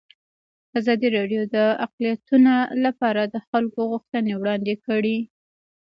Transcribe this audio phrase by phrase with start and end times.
[0.79, 2.53] ازادي راډیو د اقلیتونه
[2.83, 5.17] لپاره د خلکو غوښتنې وړاندې کړي.